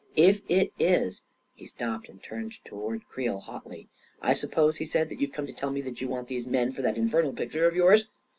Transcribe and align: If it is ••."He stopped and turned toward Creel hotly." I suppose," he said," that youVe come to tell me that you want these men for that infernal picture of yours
If 0.15 0.41
it 0.49 0.73
is 0.79 1.19
••."He 1.53 1.67
stopped 1.67 2.09
and 2.09 2.23
turned 2.23 2.53
toward 2.65 3.07
Creel 3.07 3.39
hotly." 3.39 3.87
I 4.29 4.33
suppose," 4.33 4.77
he 4.77 4.85
said," 4.87 5.09
that 5.09 5.21
youVe 5.21 5.31
come 5.31 5.45
to 5.45 5.53
tell 5.53 5.69
me 5.69 5.81
that 5.81 6.01
you 6.01 6.07
want 6.07 6.27
these 6.27 6.47
men 6.47 6.71
for 6.71 6.81
that 6.81 6.97
infernal 6.97 7.33
picture 7.33 7.67
of 7.67 7.75
yours 7.75 8.05